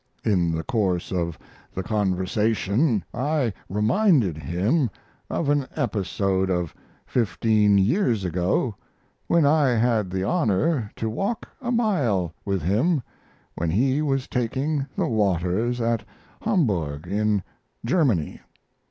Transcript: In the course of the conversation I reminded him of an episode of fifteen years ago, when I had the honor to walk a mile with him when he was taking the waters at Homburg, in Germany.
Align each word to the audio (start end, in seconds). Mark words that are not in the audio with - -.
In 0.23 0.51
the 0.51 0.63
course 0.63 1.11
of 1.11 1.37
the 1.75 1.83
conversation 1.83 3.05
I 3.13 3.53
reminded 3.69 4.35
him 4.35 4.89
of 5.29 5.47
an 5.47 5.67
episode 5.75 6.49
of 6.49 6.73
fifteen 7.05 7.77
years 7.77 8.25
ago, 8.25 8.73
when 9.27 9.45
I 9.45 9.75
had 9.75 10.09
the 10.09 10.23
honor 10.23 10.89
to 10.95 11.07
walk 11.07 11.47
a 11.61 11.71
mile 11.71 12.33
with 12.43 12.63
him 12.63 13.03
when 13.53 13.69
he 13.69 14.01
was 14.01 14.27
taking 14.27 14.87
the 14.95 15.05
waters 15.05 15.79
at 15.79 16.03
Homburg, 16.41 17.05
in 17.05 17.43
Germany. 17.85 18.41